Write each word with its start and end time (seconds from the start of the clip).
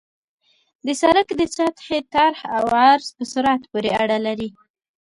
د 0.85 0.87
سرک 1.01 1.27
د 1.39 1.41
سطحې 1.55 1.99
طرح 2.13 2.37
او 2.57 2.65
عرض 2.83 3.07
په 3.17 3.23
سرعت 3.33 3.61
پورې 3.71 3.89
اړه 4.03 4.17
لري 4.27 4.49